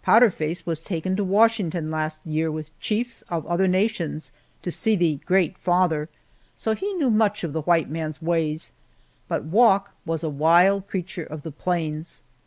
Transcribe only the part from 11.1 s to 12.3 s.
of the plains.